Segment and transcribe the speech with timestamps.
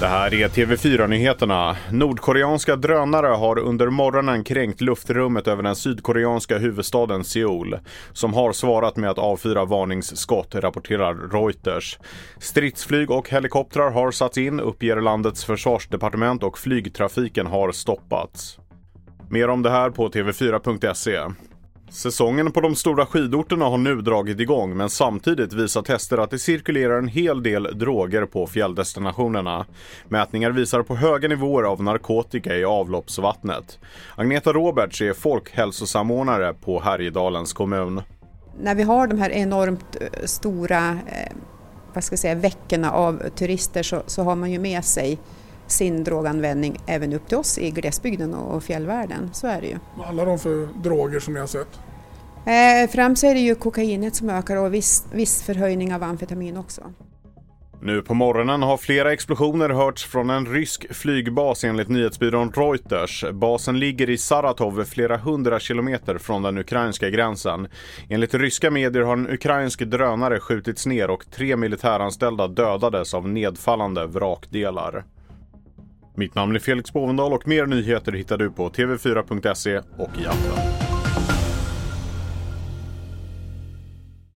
[0.00, 1.76] Det här är TV4-nyheterna.
[1.90, 7.78] Nordkoreanska drönare har under morgonen kränkt luftrummet över den sydkoreanska huvudstaden Seoul,
[8.12, 11.98] som har svarat med att avfyra varningsskott, rapporterar Reuters.
[12.38, 18.58] Stridsflyg och helikoptrar har satts in, uppger landets försvarsdepartement och flygtrafiken har stoppats.
[19.30, 21.18] Mer om det här på tv4.se.
[21.94, 26.38] Säsongen på de stora skidorterna har nu dragit igång men samtidigt visar tester att det
[26.38, 29.66] cirkulerar en hel del droger på fjälldestinationerna.
[30.08, 33.78] Mätningar visar på höga nivåer av narkotika i avloppsvattnet.
[34.16, 38.02] Agneta Roberts är folkhälsosamordnare på Härjedalens kommun.
[38.60, 41.32] När vi har de här enormt eh, stora eh,
[41.92, 45.18] vad ska jag säga, veckorna av turister så, så har man ju med sig
[45.66, 49.30] sin droganvändning även upp till oss i glesbygden och fjällvärlden.
[49.32, 49.78] Så är det ju.
[49.96, 51.68] Vad handlar det om för droger som ni har sett?
[52.46, 56.82] Eh, främst är det ju kokainet som ökar och viss, viss förhöjning av amfetamin också.
[57.82, 63.24] Nu på morgonen har flera explosioner hörts från en rysk flygbas enligt nyhetsbyrån Reuters.
[63.32, 67.68] Basen ligger i Saratov flera hundra kilometer från den ukrainska gränsen.
[68.08, 74.06] Enligt ryska medier har en ukrainsk drönare skjutits ner och tre militäranställda dödades av nedfallande
[74.06, 75.04] vrakdelar.
[76.16, 80.83] Mitt namn är Felix Bovendal och mer nyheter hittar du på tv4.se och i appen.